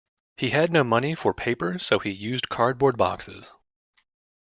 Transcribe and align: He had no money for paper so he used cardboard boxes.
He 0.37 0.49
had 0.49 0.73
no 0.73 0.83
money 0.83 1.13
for 1.13 1.31
paper 1.31 1.77
so 1.77 1.99
he 1.99 2.09
used 2.09 2.49
cardboard 2.49 2.97
boxes. 2.97 3.51